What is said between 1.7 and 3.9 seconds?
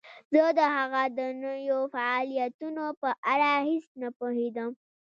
فعالیتونو په اړه هیڅ